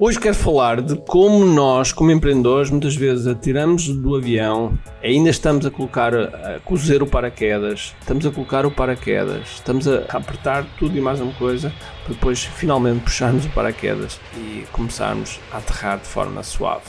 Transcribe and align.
Hoje 0.00 0.18
quero 0.18 0.34
falar 0.34 0.82
de 0.82 0.96
como 0.96 1.46
nós, 1.46 1.92
como 1.92 2.10
empreendedores, 2.10 2.68
muitas 2.68 2.96
vezes 2.96 3.28
atiramos 3.28 3.86
do 3.86 4.16
avião, 4.16 4.76
ainda 5.00 5.30
estamos 5.30 5.64
a 5.64 5.70
colocar, 5.70 6.12
a 6.12 6.58
cozer 6.64 7.00
o 7.00 7.06
paraquedas, 7.06 7.94
estamos 8.00 8.26
a 8.26 8.30
colocar 8.32 8.66
o 8.66 8.72
paraquedas, 8.72 9.46
estamos 9.54 9.86
a 9.86 9.98
apertar 10.08 10.66
tudo 10.80 10.98
e 10.98 11.00
mais 11.00 11.20
uma 11.20 11.32
coisa, 11.34 11.72
para 12.02 12.12
depois 12.12 12.42
finalmente 12.42 13.04
puxarmos 13.04 13.46
o 13.46 13.50
paraquedas 13.50 14.20
e 14.36 14.64
começarmos 14.72 15.38
a 15.52 15.58
aterrar 15.58 16.00
de 16.00 16.06
forma 16.06 16.42
suave. 16.42 16.86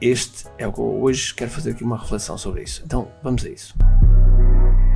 Este 0.00 0.46
é 0.58 0.66
o 0.66 0.72
que 0.72 0.80
eu 0.80 1.00
hoje 1.00 1.32
quero 1.32 1.52
fazer 1.52 1.70
aqui 1.70 1.84
uma 1.84 1.96
reflexão 1.96 2.36
sobre 2.36 2.64
isso. 2.64 2.82
Então 2.84 3.06
vamos 3.22 3.44
a 3.44 3.48
isso. 3.48 3.72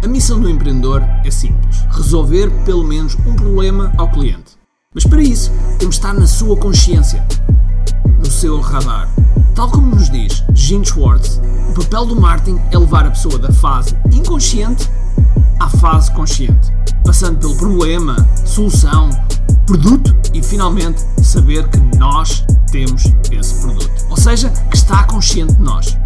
A 0.02 0.08
missão 0.08 0.40
do 0.40 0.50
empreendedor 0.50 1.02
é 1.24 1.30
simples: 1.30 1.80
resolver 1.92 2.50
pelo 2.64 2.82
menos 2.82 3.14
um 3.14 3.36
problema 3.36 3.92
ao 3.96 4.10
cliente. 4.10 4.57
Mas 4.98 5.06
para 5.06 5.22
isso, 5.22 5.52
temos 5.78 5.94
de 5.94 6.00
estar 6.00 6.12
na 6.12 6.26
sua 6.26 6.56
consciência, 6.56 7.24
no 8.18 8.28
seu 8.28 8.60
radar. 8.60 9.08
Tal 9.54 9.70
como 9.70 9.94
nos 9.94 10.10
diz 10.10 10.42
Gene 10.52 10.84
Schwartz, 10.84 11.40
o 11.70 11.72
papel 11.74 12.06
do 12.06 12.20
marketing 12.20 12.60
é 12.72 12.76
levar 12.76 13.06
a 13.06 13.10
pessoa 13.10 13.38
da 13.38 13.52
fase 13.52 13.96
inconsciente 14.10 14.90
à 15.60 15.68
fase 15.68 16.10
consciente, 16.10 16.72
passando 17.04 17.38
pelo 17.38 17.54
problema, 17.54 18.28
solução, 18.44 19.08
produto 19.66 20.16
e 20.34 20.42
finalmente 20.42 21.00
saber 21.22 21.68
que 21.68 21.78
nós 21.96 22.44
temos 22.72 23.04
esse 23.30 23.54
produto. 23.60 23.88
Ou 24.10 24.16
seja, 24.16 24.50
que 24.50 24.76
está 24.76 25.04
consciente 25.04 25.52
de 25.52 25.62
nós. 25.62 25.96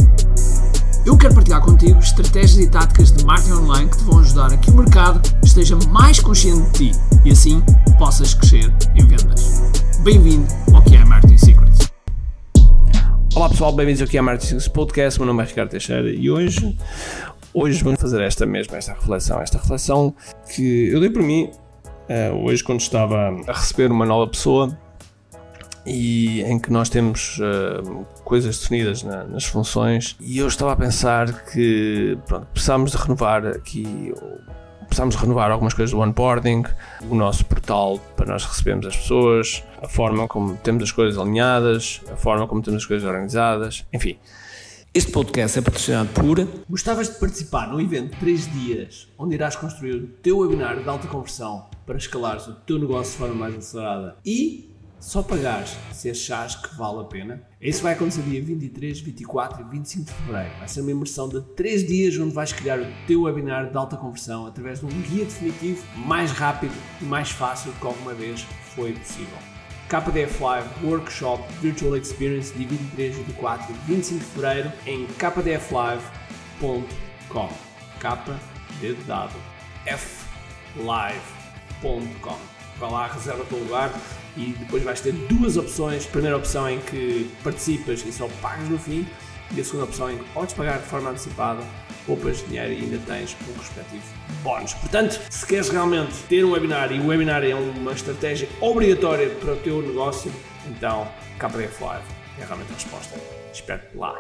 Eu 1.05 1.19
quero 1.19 1.34
partilhar 1.34 1.61
contigo 1.61 1.98
estratégias 1.98 2.59
e 2.59 2.70
táticas 2.70 3.11
de 3.11 3.24
marketing 3.24 3.55
online 3.55 3.91
que 3.91 3.98
te 3.98 4.05
vão 4.05 4.20
ajudar 4.20 4.52
a 4.52 4.56
que 4.56 4.70
o 4.70 4.74
mercado 4.74 5.20
esteja 5.42 5.77
mais 5.88 6.20
consciente 6.20 6.70
de 6.70 6.92
ti 6.92 6.98
e 7.25 7.33
assim 7.33 7.61
possas 7.98 8.34
crescer 8.34 8.73
em 8.95 9.05
vendas. 9.05 9.62
Bem-vindo 10.05 10.47
ao 10.73 10.80
que 10.80 10.95
é 10.95 11.05
Marketing 11.05 11.38
Secrets. 11.38 11.91
Olá 13.34 13.48
pessoal, 13.48 13.73
bem-vindos 13.73 14.01
ao 14.01 14.06
que 14.06 14.16
é 14.16 14.20
Marketing 14.20 14.47
Secrets 14.47 14.69
Podcast. 14.69 15.19
Meu 15.19 15.27
nome 15.27 15.42
é 15.42 15.47
Ricardo 15.47 15.70
Teixeira 15.70 16.09
e 16.09 16.31
hoje, 16.31 16.78
hoje 17.53 17.83
vamos 17.83 18.00
fazer 18.00 18.22
esta 18.22 18.47
mesma, 18.47 18.77
esta 18.77 18.92
reflexão, 18.92 19.41
esta 19.41 19.59
reflexão 19.59 20.14
que 20.55 20.89
eu 20.89 21.00
dei 21.00 21.11
por 21.11 21.22
mim 21.25 21.50
uh, 22.09 22.44
hoje 22.44 22.62
quando 22.62 22.78
estava 22.78 23.16
a 23.48 23.53
receber 23.53 23.91
uma 23.91 24.06
nova 24.06 24.31
pessoa 24.31 24.78
e 25.86 26.42
em 26.42 26.58
que 26.58 26.70
nós 26.70 26.88
temos 26.88 27.38
uh, 27.38 28.06
coisas 28.25 28.58
definidas 28.58 29.02
na, 29.02 29.25
nas 29.25 29.44
funções 29.44 30.16
e 30.20 30.38
eu 30.38 30.47
estava 30.47 30.72
a 30.72 30.77
pensar 30.77 31.44
que 31.47 32.16
pronto, 32.27 32.47
precisamos 32.52 32.92
de 32.92 32.97
renovar 32.98 33.47
aqui 33.47 34.12
precisamos 34.86 35.14
renovar 35.16 35.50
algumas 35.50 35.72
coisas 35.72 35.91
do 35.91 36.00
onboarding, 36.00 36.64
o 37.08 37.14
nosso 37.14 37.47
portal 37.47 37.98
para 38.14 38.27
nós 38.27 38.44
recebermos 38.44 38.86
as 38.86 38.94
pessoas, 38.94 39.64
a 39.80 39.88
forma 39.88 40.28
como 40.28 40.55
temos 40.58 40.83
as 40.83 40.92
coisas 40.92 41.19
alinhadas, 41.19 42.03
a 42.12 42.16
forma 42.16 42.47
como 42.47 42.60
temos 42.60 42.83
as 42.83 42.86
coisas 42.86 43.08
organizadas, 43.08 43.86
enfim. 43.91 44.19
Este 44.92 45.10
podcast 45.10 45.58
é 45.58 45.62
patrocinado 45.62 46.10
por. 46.10 46.47
Gostavas 46.69 47.08
de 47.08 47.19
participar 47.19 47.69
num 47.69 47.80
evento 47.80 48.12
de 48.12 48.19
3 48.19 48.53
dias 48.53 49.08
onde 49.16 49.34
irás 49.34 49.56
construir 49.56 49.94
o 49.94 50.06
teu 50.06 50.41
webinar 50.41 50.83
de 50.83 50.86
alta 50.86 51.08
conversão 51.08 51.64
para 51.86 51.97
escalares 51.97 52.47
o 52.47 52.53
teu 52.53 52.78
negócio 52.78 53.12
de 53.12 53.19
forma 53.19 53.34
mais 53.34 53.56
acelerada 53.56 54.16
e 54.22 54.72
só 55.03 55.20
pagares 55.20 55.77
se 55.92 56.08
achares 56.08 56.55
que 56.55 56.75
vale 56.77 57.00
a 57.00 57.05
pena. 57.05 57.42
Isso 57.61 57.83
vai 57.83 57.92
acontecer 57.92 58.22
dia 58.22 58.41
23, 58.41 59.00
24 59.00 59.61
e 59.61 59.64
25 59.64 60.05
de 60.05 60.12
fevereiro. 60.12 60.50
Vai 60.59 60.69
ser 60.69 60.81
uma 60.81 60.92
imersão 60.92 61.28
de 61.28 61.42
3 61.42 61.86
dias 61.86 62.17
onde 62.17 62.33
vais 62.33 62.53
criar 62.53 62.81
o 62.81 62.86
teu 63.06 63.22
webinar 63.22 63.70
de 63.70 63.77
alta 63.77 63.97
conversão 63.97 64.47
através 64.47 64.78
de 64.78 64.86
um 64.86 64.89
guia 64.89 65.25
definitivo 65.25 65.84
mais 65.97 66.31
rápido 66.31 66.75
e 67.00 67.05
mais 67.05 67.31
fácil 67.31 67.72
do 67.72 67.81
que 67.81 67.86
alguma 67.86 68.14
vez 68.14 68.47
foi 68.75 68.92
possível. 68.92 69.36
KDF 69.89 70.41
Live 70.41 70.69
Workshop 70.84 71.42
Virtual 71.61 71.97
Experience 71.97 72.56
de 72.56 72.64
23, 72.64 73.16
24 73.16 73.75
e 73.75 73.75
25 73.92 74.20
de 74.20 74.27
fevereiro 74.27 74.72
em 74.87 75.06
kdflive.com. 75.06 76.83
K 77.98 78.41
de 78.81 78.94
dado 79.04 79.34
F 79.84 80.25
live.com. 80.77 82.52
Vai 82.82 82.91
lá, 82.91 83.06
reserva 83.06 83.43
o 83.43 83.47
teu 83.47 83.59
lugar 83.59 83.93
e 84.37 84.56
depois 84.59 84.82
vais 84.82 85.00
ter 85.00 85.12
duas 85.12 85.56
opções. 85.56 86.04
A 86.04 86.10
primeira 86.10 86.37
opção 86.37 86.69
em 86.69 86.81
que 86.81 87.31
participas 87.44 88.04
e 88.04 88.10
só 88.10 88.28
pagas 88.41 88.69
no 88.69 88.76
fim, 88.76 89.06
e 89.54 89.60
a 89.60 89.65
segunda 89.65 89.84
opção 89.84 90.10
em 90.10 90.19
que 90.19 90.25
podes 90.31 90.53
pagar 90.53 90.78
de 90.81 90.87
forma 90.87 91.10
antecipada, 91.10 91.60
poupas 92.04 92.44
dinheiro 92.44 92.72
e 92.72 92.78
ainda 92.78 92.98
tens 93.06 93.37
um 93.48 93.56
respectivo 93.56 94.03
bónus. 94.42 94.75
Portanto, 94.75 95.21
se 95.31 95.47
queres 95.47 95.69
realmente 95.69 96.12
ter 96.28 96.44
um 96.44 96.50
webinar 96.50 96.91
e 96.91 96.98
o 96.98 97.06
webinar 97.06 97.44
é 97.44 97.54
uma 97.54 97.92
estratégia 97.92 98.48
obrigatória 98.60 99.31
para 99.31 99.53
o 99.53 99.56
teu 99.59 99.81
negócio, 99.81 100.32
então 100.66 101.06
KDF 101.38 101.84
Live 101.84 102.04
é 102.41 102.44
realmente 102.44 102.72
a 102.72 102.75
resposta. 102.75 103.16
Espero-te 103.53 103.97
lá. 103.97 104.19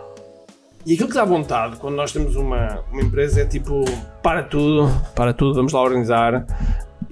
E 0.86 0.94
aquilo 0.94 1.08
que 1.08 1.14
dá 1.14 1.24
vontade 1.24 1.76
quando 1.76 1.94
nós 1.94 2.12
temos 2.12 2.36
uma, 2.36 2.84
uma 2.92 3.02
empresa 3.02 3.40
é 3.40 3.44
tipo: 3.44 3.84
para 4.22 4.42
tudo, 4.44 4.88
para 5.16 5.32
tudo, 5.32 5.54
vamos 5.54 5.72
lá 5.72 5.80
organizar 5.80 6.44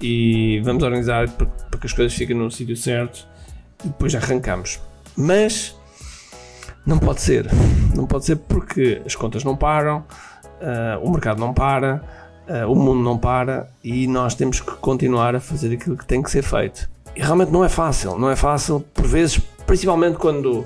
e 0.01 0.59
vamos 0.63 0.83
organizar 0.83 1.29
para, 1.29 1.47
que 1.79 1.85
as 1.85 1.93
coisas 1.93 2.13
fiquem 2.13 2.35
no 2.35 2.49
sítio 2.49 2.75
certo 2.75 3.27
e 3.83 3.87
depois 3.87 4.15
arrancamos. 4.15 4.79
Mas 5.15 5.75
não 6.85 6.97
pode 6.97 7.21
ser, 7.21 7.47
não 7.95 8.05
pode 8.05 8.25
ser 8.25 8.37
porque 8.37 9.01
as 9.05 9.15
contas 9.15 9.43
não 9.43 9.55
param, 9.55 9.99
uh, 9.99 11.03
o 11.03 11.11
mercado 11.11 11.39
não 11.39 11.53
para, 11.53 12.01
uh, 12.47 12.71
o 12.71 12.75
mundo 12.75 13.01
não 13.03 13.17
para 13.17 13.69
e 13.83 14.07
nós 14.07 14.35
temos 14.35 14.59
que 14.59 14.71
continuar 14.77 15.35
a 15.35 15.39
fazer 15.39 15.73
aquilo 15.73 15.97
que 15.97 16.05
tem 16.05 16.21
que 16.21 16.31
ser 16.31 16.43
feito. 16.43 16.89
E 17.15 17.21
realmente 17.21 17.51
não 17.51 17.63
é 17.63 17.69
fácil, 17.69 18.17
não 18.17 18.29
é 18.29 18.35
fácil, 18.35 18.79
por 18.93 19.05
vezes, 19.05 19.37
principalmente 19.65 20.17
quando 20.17 20.65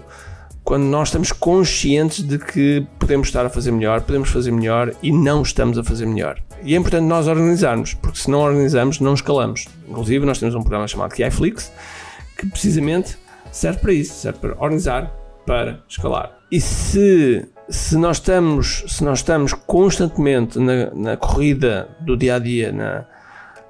quando 0.63 0.83
nós 0.83 1.09
estamos 1.09 1.31
conscientes 1.31 2.23
de 2.23 2.39
que 2.39 2.85
podemos 2.97 3.27
estar 3.27 3.45
a 3.45 3.49
fazer 3.51 3.71
melhor, 3.71 4.01
podemos 4.01 4.29
fazer 4.29 4.51
melhor 4.51 4.91
e 5.01 5.11
não 5.11 5.43
estamos 5.43 5.77
a 5.77 5.83
fazer 5.83 6.07
melhor. 6.07 6.41
E 6.63 6.73
é 6.73 6.77
importante 6.77 7.03
nós 7.03 7.27
organizarmos, 7.27 7.93
porque 7.93 8.17
se 8.17 8.29
não 8.29 8.39
organizamos, 8.39 8.99
não 8.99 9.13
escalamos. 9.13 9.67
Inclusive, 9.87 10.25
nós 10.25 10.39
temos 10.39 10.55
um 10.55 10.61
programa 10.61 10.87
chamado 10.87 11.13
KiFlix, 11.13 11.71
que 12.37 12.47
precisamente 12.47 13.17
serve 13.51 13.79
para 13.79 13.93
isso, 13.93 14.13
serve 14.13 14.39
para 14.39 14.51
organizar, 14.53 15.11
para 15.45 15.79
escalar. 15.87 16.37
E 16.51 16.59
se, 16.59 17.47
se, 17.69 17.97
nós, 17.97 18.17
estamos, 18.17 18.83
se 18.87 19.03
nós 19.03 19.19
estamos 19.19 19.53
constantemente 19.53 20.59
na, 20.59 20.91
na 20.91 21.17
corrida 21.17 21.89
do 22.01 22.17
dia 22.17 22.35
a 22.35 22.39
dia, 22.39 22.71
na, 22.71 23.05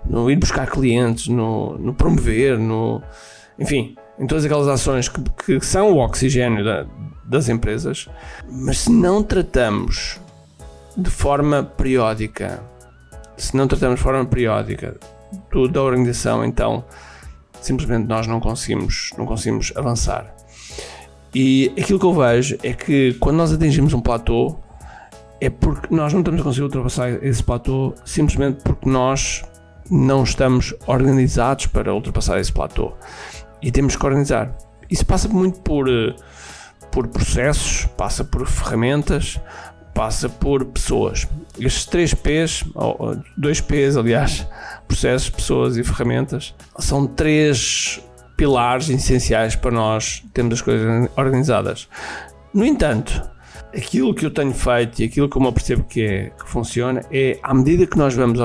no 0.05 0.29
ir 0.29 0.37
buscar 0.37 0.69
clientes, 0.69 1.27
no, 1.27 1.77
no 1.77 1.93
promover, 1.93 2.57
no, 2.57 3.01
enfim, 3.59 3.95
em 4.19 4.27
todas 4.27 4.45
aquelas 4.45 4.67
ações 4.67 5.09
que, 5.09 5.21
que 5.45 5.65
são 5.65 5.91
o 5.91 5.97
oxigênio 5.97 6.63
da, 6.63 6.85
das 7.25 7.49
empresas, 7.49 8.07
mas 8.49 8.79
se 8.79 8.91
não 8.91 9.21
tratamos 9.21 10.19
de 10.95 11.09
forma 11.09 11.63
periódica, 11.63 12.63
se 13.37 13.55
não 13.55 13.67
tratamos 13.67 13.97
de 13.97 14.03
forma 14.03 14.25
periódica 14.25 14.97
do, 15.51 15.67
da 15.67 15.81
organização, 15.81 16.43
então 16.45 16.83
simplesmente 17.61 18.07
nós 18.07 18.27
não 18.27 18.39
conseguimos, 18.39 19.11
não 19.17 19.25
conseguimos 19.25 19.73
avançar. 19.75 20.33
E 21.33 21.73
aquilo 21.77 21.99
que 21.99 22.05
eu 22.05 22.13
vejo 22.13 22.57
é 22.63 22.73
que 22.73 23.13
quando 23.19 23.37
nós 23.37 23.51
atingimos 23.51 23.93
um 23.93 23.99
platô, 23.99 24.55
é 25.41 25.49
porque 25.49 25.93
nós 25.93 26.13
não 26.13 26.21
estamos 26.21 26.39
a 26.39 26.43
conseguir 26.43 26.63
ultrapassar 26.63 27.09
esse 27.23 27.43
platô 27.43 27.93
simplesmente 28.05 28.61
porque 28.63 28.89
nós 28.89 29.43
não 29.91 30.23
estamos 30.23 30.73
organizados 30.87 31.67
para 31.67 31.93
ultrapassar 31.93 32.39
esse 32.39 32.51
platô 32.51 32.93
e 33.61 33.71
temos 33.71 33.95
que 33.95 34.05
organizar. 34.05 34.55
Isso 34.89 35.05
passa 35.05 35.27
muito 35.27 35.59
por, 35.59 35.89
eh, 35.89 36.15
por 36.91 37.07
processos, 37.07 37.85
passa 37.97 38.23
por 38.23 38.45
ferramentas, 38.47 39.39
passa 39.95 40.27
por 40.27 40.65
pessoas. 40.65 41.25
Estes 41.57 41.85
três 41.85 42.13
P's, 42.13 42.65
ou 42.75 43.17
dois 43.35 43.61
P's, 43.61 43.95
aliás, 43.95 44.45
processos, 44.87 45.29
pessoas 45.29 45.77
e 45.77 45.83
ferramentas, 45.83 46.53
são 46.77 47.07
três 47.07 48.03
pilares 48.37 48.89
essenciais 48.89 49.55
para 49.55 49.71
nós 49.71 50.21
termos 50.33 50.55
as 50.55 50.61
coisas 50.61 51.09
organizadas. 51.15 51.87
No 52.53 52.65
entanto, 52.65 53.23
aquilo 53.73 54.13
que 54.13 54.25
eu 54.25 54.31
tenho 54.31 54.53
feito 54.53 54.99
e 54.99 55.05
aquilo 55.05 55.29
que 55.29 55.37
eu 55.37 55.41
me 55.41 55.51
percebo 55.51 55.83
que, 55.85 56.01
é, 56.03 56.29
que 56.29 56.49
funciona 56.49 57.01
é 57.09 57.39
à 57.41 57.53
medida 57.53 57.87
que 57.87 57.97
nós 57.97 58.13
vamos, 58.13 58.37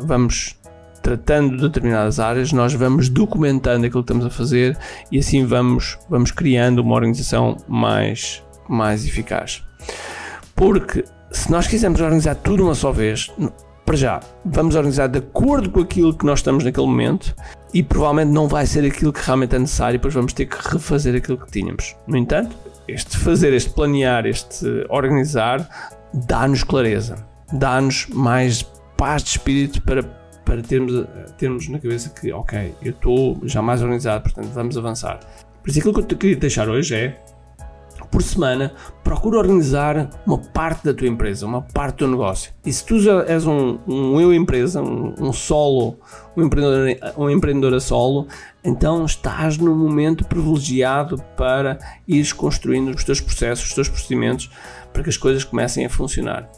vamos 0.00 0.56
tratando 1.02 1.56
de 1.56 1.62
determinadas 1.62 2.18
áreas, 2.18 2.50
nós 2.50 2.72
vamos 2.72 3.10
documentando 3.10 3.84
aquilo 3.84 4.02
que 4.02 4.12
estamos 4.12 4.24
a 4.24 4.30
fazer 4.30 4.78
e 5.12 5.18
assim 5.18 5.44
vamos, 5.44 5.98
vamos 6.08 6.30
criando 6.30 6.78
uma 6.78 6.94
organização 6.94 7.58
mais, 7.68 8.42
mais 8.66 9.06
eficaz. 9.06 9.62
Porque 10.54 11.04
se 11.30 11.50
nós 11.50 11.66
quisermos 11.66 12.00
organizar 12.00 12.34
tudo 12.36 12.64
uma 12.64 12.74
só 12.74 12.92
vez, 12.92 13.32
para 13.84 13.96
já, 13.96 14.20
vamos 14.44 14.74
organizar 14.74 15.08
de 15.08 15.18
acordo 15.18 15.70
com 15.70 15.80
aquilo 15.80 16.16
que 16.16 16.24
nós 16.24 16.38
estamos 16.38 16.64
naquele 16.64 16.86
momento 16.86 17.34
e 17.72 17.82
provavelmente 17.82 18.32
não 18.32 18.48
vai 18.48 18.66
ser 18.66 18.84
aquilo 18.84 19.12
que 19.12 19.20
realmente 19.20 19.56
é 19.56 19.58
necessário, 19.58 19.98
depois 19.98 20.14
vamos 20.14 20.32
ter 20.32 20.46
que 20.46 20.56
refazer 20.56 21.14
aquilo 21.14 21.36
que 21.36 21.50
tínhamos. 21.50 21.96
No 22.06 22.16
entanto, 22.16 22.56
este 22.88 23.16
fazer, 23.18 23.52
este 23.52 23.70
planear, 23.70 24.26
este 24.26 24.66
organizar, 24.88 25.68
dá-nos 26.12 26.62
clareza, 26.62 27.16
dá-nos 27.52 28.06
mais 28.08 28.62
paz 28.96 29.22
de 29.22 29.30
espírito 29.30 29.82
para 29.82 30.02
para 30.44 30.60
termos, 30.62 31.06
termos 31.38 31.68
na 31.68 31.78
cabeça 31.78 32.10
que, 32.10 32.30
ok, 32.32 32.74
eu 32.82 32.90
estou 32.90 33.40
já 33.44 33.62
mais 33.62 33.82
organizado, 33.82 34.24
portanto 34.24 34.52
vamos 34.52 34.76
avançar. 34.76 35.20
Por 35.62 35.70
isso, 35.70 35.78
aquilo 35.78 35.94
que 35.94 36.00
eu 36.00 36.04
te 36.04 36.14
queria 36.14 36.36
deixar 36.36 36.68
hoje 36.68 36.94
é 36.94 37.18
por 38.14 38.22
semana, 38.22 38.72
procura 39.02 39.38
organizar 39.38 40.08
uma 40.24 40.38
parte 40.38 40.84
da 40.84 40.94
tua 40.94 41.08
empresa, 41.08 41.44
uma 41.44 41.62
parte 41.62 41.96
do 41.96 41.98
teu 41.98 42.08
negócio. 42.08 42.52
E 42.64 42.72
se 42.72 42.86
tu 42.86 42.94
és 43.26 43.44
um, 43.44 43.76
um 43.88 44.20
eu 44.20 44.32
empresa, 44.32 44.80
um, 44.80 45.12
um, 45.18 45.32
solo, 45.32 45.98
um 46.36 46.44
empreendedor, 46.44 47.12
um 47.18 47.28
empreendedor 47.28 47.74
a 47.74 47.80
solo, 47.80 48.28
então 48.62 49.04
estás 49.04 49.58
num 49.58 49.74
momento 49.74 50.24
privilegiado 50.24 51.20
para 51.36 51.76
ires 52.06 52.32
construindo 52.32 52.94
os 52.94 53.02
teus 53.02 53.20
processos, 53.20 53.66
os 53.66 53.74
teus 53.74 53.88
procedimentos, 53.88 54.48
para 54.92 55.02
que 55.02 55.08
as 55.08 55.16
coisas 55.16 55.42
comecem 55.42 55.84
a 55.84 55.90
funcionar. 55.90 56.48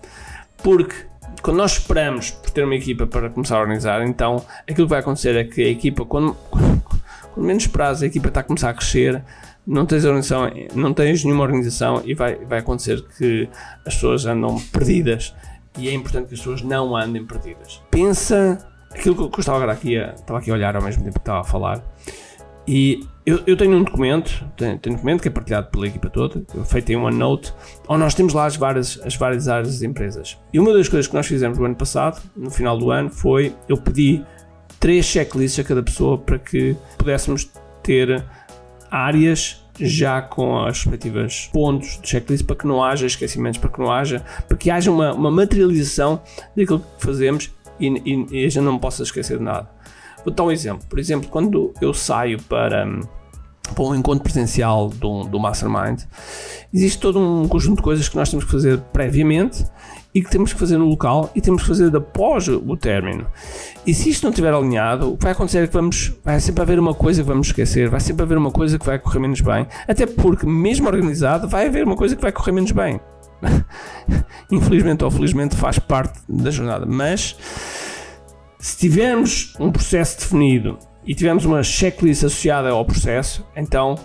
Porque 0.62 1.06
quando 1.40 1.56
nós 1.56 1.72
esperamos 1.72 2.32
por 2.32 2.50
ter 2.50 2.64
uma 2.64 2.74
equipa 2.74 3.06
para 3.06 3.30
começar 3.30 3.56
a 3.56 3.60
organizar, 3.62 4.06
então 4.06 4.44
aquilo 4.68 4.86
que 4.86 4.90
vai 4.90 5.00
acontecer 5.00 5.34
é 5.34 5.44
que 5.44 5.62
a 5.62 5.70
equipa, 5.70 6.04
quando, 6.04 6.36
quando 6.50 7.46
menos 7.46 7.66
prazo 7.66 8.04
a 8.04 8.08
equipa 8.08 8.28
está 8.28 8.40
a 8.40 8.44
começar 8.44 8.68
a 8.68 8.74
crescer, 8.74 9.22
não 9.66 9.84
tens 9.84 10.04
organização, 10.04 10.50
não 10.74 10.94
tens 10.94 11.24
nenhuma 11.24 11.42
organização 11.42 12.02
e 12.04 12.14
vai, 12.14 12.36
vai 12.36 12.60
acontecer 12.60 13.02
que 13.18 13.48
as 13.84 13.94
pessoas 13.94 14.24
andam 14.24 14.60
perdidas 14.72 15.34
e 15.78 15.88
é 15.88 15.92
importante 15.92 16.28
que 16.28 16.34
as 16.34 16.40
pessoas 16.40 16.62
não 16.62 16.96
andem 16.96 17.24
perdidas. 17.24 17.82
Pensa 17.90 18.64
aquilo 18.90 19.28
que 19.28 19.38
eu 19.38 19.40
estava 19.40 19.58
agora 19.58 19.72
aqui 19.72 19.98
a, 19.98 20.12
estava 20.12 20.38
aqui 20.38 20.50
a 20.50 20.54
olhar 20.54 20.76
ao 20.76 20.82
mesmo 20.82 21.02
tempo 21.02 21.14
que 21.14 21.20
estava 21.20 21.40
a 21.40 21.44
falar 21.44 21.82
e 22.66 23.06
eu, 23.24 23.42
eu 23.46 23.56
tenho 23.56 23.76
um 23.76 23.82
documento, 23.82 24.44
tenho, 24.56 24.78
tenho, 24.78 24.94
um 24.94 24.96
documento 24.96 25.22
que 25.22 25.28
é 25.28 25.30
partilhado 25.30 25.68
pela 25.68 25.86
equipa 25.86 26.08
toda, 26.08 26.42
feito 26.64 26.90
em 26.90 26.96
OneNote, 26.96 27.52
onde 27.88 28.00
nós 28.00 28.14
temos 28.14 28.34
lá 28.34 28.46
as 28.46 28.56
várias, 28.56 29.00
as 29.04 29.16
várias 29.16 29.48
áreas 29.48 29.68
das 29.68 29.82
empresas. 29.82 30.38
E 30.52 30.58
uma 30.58 30.72
das 30.72 30.88
coisas 30.88 31.06
que 31.06 31.14
nós 31.14 31.26
fizemos 31.26 31.58
no 31.58 31.64
ano 31.64 31.76
passado, 31.76 32.20
no 32.36 32.50
final 32.50 32.78
do 32.78 32.90
ano, 32.90 33.10
foi 33.10 33.54
eu 33.68 33.76
pedi 33.76 34.24
três 34.80 35.04
checklists 35.06 35.64
a 35.64 35.66
cada 35.66 35.82
pessoa 35.82 36.18
para 36.18 36.38
que 36.38 36.76
pudéssemos 36.98 37.50
ter 37.82 38.24
áreas 38.90 39.62
já 39.78 40.22
com 40.22 40.58
as 40.64 40.84
respectivas 40.84 41.50
pontos 41.52 41.98
de 42.00 42.08
checklist 42.08 42.44
para 42.44 42.56
que 42.56 42.66
não 42.66 42.82
haja 42.82 43.06
esquecimentos, 43.06 43.58
para 43.58 43.70
que 43.70 43.78
não 43.78 43.90
haja, 43.90 44.24
para 44.48 44.56
que 44.56 44.70
haja 44.70 44.90
uma, 44.90 45.12
uma 45.12 45.30
materialização 45.30 46.20
daquilo 46.56 46.80
que 46.80 47.04
fazemos 47.04 47.50
e, 47.78 47.88
e, 47.88 48.26
e 48.30 48.46
a 48.46 48.48
gente 48.48 48.60
não 48.60 48.78
possa 48.78 49.02
esquecer 49.02 49.38
de 49.38 49.44
nada. 49.44 49.68
Vou 50.24 50.32
dar 50.32 50.44
um 50.44 50.50
exemplo. 50.50 50.86
Por 50.88 50.98
exemplo, 50.98 51.28
quando 51.28 51.72
eu 51.80 51.92
saio 51.94 52.40
para, 52.42 52.86
para 53.74 53.84
um 53.84 53.94
encontro 53.94 54.24
presencial 54.24 54.88
do, 54.88 55.24
do 55.24 55.38
Mastermind, 55.38 56.02
existe 56.72 56.98
todo 56.98 57.20
um 57.20 57.46
conjunto 57.46 57.76
de 57.76 57.82
coisas 57.82 58.08
que 58.08 58.16
nós 58.16 58.30
temos 58.30 58.44
que 58.44 58.50
fazer 58.50 58.78
previamente 58.92 59.64
e 60.16 60.22
que 60.22 60.30
temos 60.30 60.50
que 60.50 60.58
fazer 60.58 60.78
no 60.78 60.86
local 60.86 61.30
e 61.34 61.42
temos 61.42 61.60
que 61.60 61.68
fazer 61.68 61.94
após 61.94 62.48
o 62.48 62.74
término. 62.74 63.26
E 63.86 63.92
se 63.92 64.08
isto 64.08 64.22
não 64.22 64.30
estiver 64.30 64.54
alinhado, 64.54 65.12
o 65.12 65.16
que 65.18 65.24
vai 65.24 65.32
acontecer 65.32 65.58
é 65.58 65.66
que 65.66 65.74
vamos, 65.74 66.10
vai 66.24 66.40
sempre 66.40 66.62
haver 66.62 66.78
uma 66.78 66.94
coisa 66.94 67.22
que 67.22 67.28
vamos 67.28 67.48
esquecer, 67.48 67.90
vai 67.90 68.00
sempre 68.00 68.22
haver 68.22 68.38
uma 68.38 68.50
coisa 68.50 68.78
que 68.78 68.86
vai 68.86 68.98
correr 68.98 69.18
menos 69.18 69.42
bem, 69.42 69.66
até 69.86 70.06
porque, 70.06 70.46
mesmo 70.46 70.88
organizado, 70.88 71.46
vai 71.46 71.66
haver 71.66 71.84
uma 71.84 71.96
coisa 71.96 72.16
que 72.16 72.22
vai 72.22 72.32
correr 72.32 72.52
menos 72.52 72.72
bem. 72.72 72.98
Infelizmente 74.50 75.04
ou 75.04 75.10
felizmente 75.10 75.54
faz 75.54 75.78
parte 75.78 76.18
da 76.26 76.50
jornada, 76.50 76.86
mas 76.86 77.36
se 78.58 78.78
tivermos 78.78 79.52
um 79.60 79.70
processo 79.70 80.18
definido 80.18 80.78
e 81.04 81.14
tivermos 81.14 81.44
uma 81.44 81.62
checklist 81.62 82.24
associada 82.24 82.70
ao 82.70 82.86
processo, 82.86 83.46
então 83.54 83.96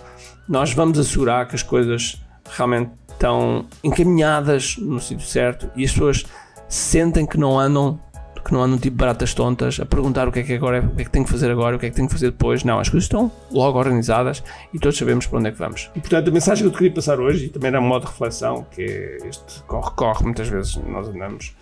nós 0.46 0.74
vamos 0.74 0.98
assegurar 0.98 1.48
que 1.48 1.54
as 1.54 1.62
coisas 1.62 2.22
realmente 2.50 2.90
estão 3.22 3.64
encaminhadas 3.84 4.76
no 4.78 5.00
sítio 5.00 5.26
certo 5.26 5.70
e 5.76 5.84
as 5.84 5.92
pessoas 5.92 6.26
sentem 6.68 7.24
que 7.24 7.38
não 7.38 7.58
andam 7.58 7.98
que 8.44 8.52
não 8.52 8.60
andam 8.60 8.76
tipo 8.76 8.96
baratas 8.96 9.32
tontas 9.32 9.78
a 9.78 9.86
perguntar 9.86 10.26
o 10.26 10.32
que 10.32 10.40
é 10.40 10.42
que 10.42 10.52
agora 10.52 10.80
o 10.80 10.96
que 10.96 11.02
é 11.02 11.04
que 11.04 11.10
tenho 11.12 11.24
que 11.24 11.30
fazer 11.30 11.48
agora, 11.48 11.76
o 11.76 11.78
que 11.78 11.86
é 11.86 11.90
que 11.90 11.94
tenho 11.94 12.08
que 12.08 12.14
fazer 12.14 12.32
depois. 12.32 12.64
Não, 12.64 12.80
as 12.80 12.88
coisas 12.88 13.04
estão 13.04 13.30
logo 13.52 13.78
organizadas 13.78 14.42
e 14.74 14.80
todos 14.80 14.98
sabemos 14.98 15.26
para 15.26 15.38
onde 15.38 15.48
é 15.48 15.52
que 15.52 15.58
vamos. 15.58 15.92
E 15.94 16.00
portanto, 16.00 16.26
a 16.26 16.30
mensagem 16.32 16.64
que 16.64 16.68
eu 16.68 16.72
te 16.72 16.78
queria 16.78 16.92
passar 16.92 17.20
hoje, 17.20 17.46
e 17.46 17.48
também 17.50 17.68
era 17.68 17.80
um 17.80 17.86
modo 17.86 18.04
de 18.04 18.10
reflexão, 18.10 18.66
que 18.68 18.82
é 18.82 19.28
este 19.28 19.62
corre-corre, 19.62 20.24
muitas 20.24 20.48
vezes 20.48 20.74
nós 20.88 21.06
andamos 21.06 21.54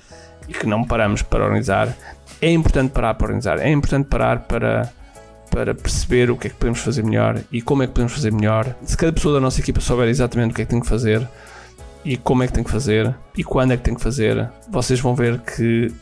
e 0.49 0.55
que 0.55 0.67
não 0.67 0.83
paramos 0.83 1.21
para 1.21 1.45
organizar. 1.45 1.95
É 2.41 2.51
importante 2.51 2.93
parar 2.93 3.13
para 3.13 3.27
organizar, 3.27 3.59
é 3.59 3.71
importante 3.71 4.09
parar 4.09 4.47
para 4.49 4.91
para 5.51 5.75
perceber 5.75 6.31
o 6.31 6.37
que 6.37 6.47
é 6.47 6.51
que 6.51 6.57
podemos 6.57 6.79
fazer 6.81 7.03
melhor 7.03 7.43
e 7.51 7.61
como 7.61 7.83
é 7.83 7.87
que 7.87 7.93
podemos 7.93 8.13
fazer 8.13 8.33
melhor. 8.33 8.75
Se 8.85 8.97
cada 8.97 9.13
pessoa 9.13 9.35
da 9.35 9.41
nossa 9.41 9.61
equipa 9.61 9.81
souber 9.81 10.09
exatamente 10.09 10.53
o 10.53 10.55
que 10.55 10.63
é 10.63 10.65
que 10.65 10.71
tem 10.71 10.81
que 10.81 10.87
fazer 10.87 11.29
e 12.05 12.17
como 12.17 12.43
é 12.43 12.47
que 12.47 12.53
tem 12.53 12.65
que 12.65 12.71
fazer 12.71 13.15
e 13.37 13.45
quando 13.45 13.73
é 13.73 13.77
que 13.77 13.83
tem 13.83 13.95
que 13.95 14.01
fazer, 14.01 14.49
vocês 14.71 15.01
vão 15.01 15.15
ver 15.15 15.41
que 15.41 15.93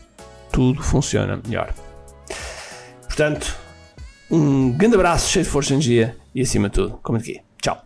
tudo 0.53 0.83
funciona 0.83 1.41
melhor. 1.45 1.73
Portanto, 3.03 3.56
um 4.31 4.71
grande 4.73 4.95
abraço, 4.95 5.31
cheio 5.31 5.45
de 5.45 5.50
força 5.50 5.73
e 5.73 5.75
energia 5.75 6.17
e 6.35 6.43
acima 6.43 6.69
de 6.69 6.75
tudo, 6.75 6.99
como 7.03 7.19
aqui. 7.19 7.41
Tchau. 7.61 7.83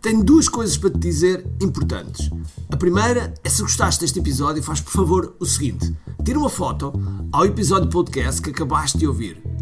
Tenho 0.00 0.22
duas 0.22 0.48
coisas 0.48 0.78
para 0.78 0.90
te 0.90 0.98
dizer 0.98 1.44
importantes. 1.60 2.30
A 2.70 2.76
primeira 2.76 3.34
é 3.42 3.48
se 3.48 3.60
gostaste 3.60 4.00
deste 4.00 4.20
episódio, 4.20 4.62
faz 4.62 4.80
por 4.80 4.92
favor 4.92 5.36
o 5.40 5.44
seguinte: 5.44 5.94
tira 6.24 6.38
uma 6.38 6.48
foto 6.48 6.92
ao 7.32 7.44
episódio 7.44 7.90
podcast 7.90 8.40
que 8.40 8.50
acabaste 8.50 8.96
de 8.96 9.06
ouvir 9.06 9.42